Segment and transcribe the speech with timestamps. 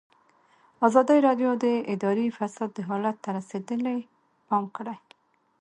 [0.87, 3.97] ازادي راډیو د اداري فساد حالت ته رسېدلي
[4.47, 4.97] پام کړی.